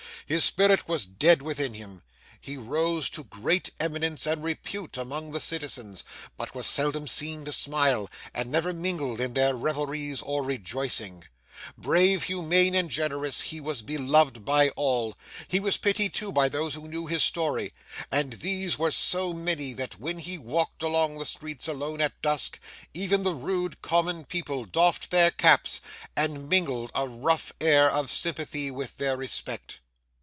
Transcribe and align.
His 0.27 0.45
spirit 0.45 0.87
was 0.87 1.05
dead 1.05 1.41
within 1.41 1.73
him. 1.73 2.03
He 2.39 2.55
rose 2.55 3.09
to 3.09 3.25
great 3.25 3.71
eminence 3.81 4.25
and 4.25 4.41
repute 4.41 4.95
among 4.95 5.33
the 5.33 5.41
citizens, 5.41 6.05
but 6.37 6.55
was 6.55 6.65
seldom 6.67 7.05
seen 7.05 7.43
to 7.43 7.51
smile, 7.51 8.09
and 8.33 8.49
never 8.49 8.71
mingled 8.71 9.19
in 9.19 9.33
their 9.33 9.53
revelries 9.53 10.21
or 10.21 10.41
rejoicings. 10.41 11.25
Brave, 11.77 12.23
humane, 12.23 12.75
and 12.75 12.89
generous, 12.89 13.41
he 13.41 13.59
was 13.59 13.81
beloved 13.81 14.45
by 14.45 14.69
all. 14.77 15.17
He 15.49 15.59
was 15.59 15.75
pitied 15.75 16.13
too 16.13 16.31
by 16.31 16.47
those 16.47 16.75
who 16.75 16.87
knew 16.87 17.07
his 17.07 17.25
story, 17.25 17.73
and 18.09 18.31
these 18.33 18.79
were 18.79 18.91
so 18.91 19.33
many 19.33 19.73
that 19.73 19.99
when 19.99 20.19
he 20.19 20.37
walked 20.37 20.81
along 20.81 21.17
the 21.17 21.25
streets 21.25 21.67
alone 21.67 21.99
at 21.99 22.21
dusk, 22.21 22.57
even 22.93 23.23
the 23.23 23.35
rude 23.35 23.81
common 23.81 24.23
people 24.23 24.63
doffed 24.63 25.11
their 25.11 25.31
caps 25.31 25.81
and 26.15 26.47
mingled 26.47 26.89
a 26.95 27.05
rough 27.05 27.51
air 27.59 27.91
of 27.91 28.09
sympathy 28.09 28.71
with 28.71 28.95
their 28.95 29.17
respect. 29.17 29.81